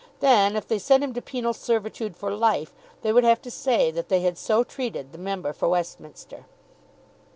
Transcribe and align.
Then 0.19 0.55
if 0.55 0.67
they 0.67 0.79
sent 0.79 1.03
him 1.03 1.13
to 1.13 1.21
penal 1.21 1.53
servitude 1.53 2.17
for 2.17 2.31
life, 2.33 2.73
they 3.03 3.13
would 3.13 3.23
have 3.23 3.39
to 3.43 3.51
say 3.51 3.91
that 3.91 4.09
they 4.09 4.21
had 4.21 4.35
so 4.35 4.63
treated 4.63 5.11
the 5.11 5.19
member 5.19 5.53
for 5.53 5.69
Westminster! 5.69 6.47